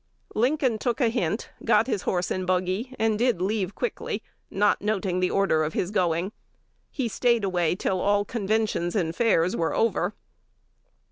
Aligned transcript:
Lincoln 0.33 0.79
took 0.79 0.99
a 0.99 1.09
hint, 1.09 1.51
got 1.63 1.85
his 1.85 2.01
horse 2.09 2.31
and 2.31 2.47
buggy, 2.47 2.95
and 2.97 3.19
did 3.19 3.39
leave 3.39 3.75
quickly, 3.75 4.23
not 4.49 4.81
noting 4.81 5.19
the 5.19 5.29
order 5.29 5.63
of 5.63 5.73
his 5.73 5.91
going. 5.91 6.31
He 6.89 7.07
staid 7.07 7.43
away 7.43 7.75
till 7.75 7.99
all 8.01 8.25
conventions 8.25 8.95
and 8.95 9.15
fairs 9.15 9.55
were 9.55 9.75
over." 9.75 10.15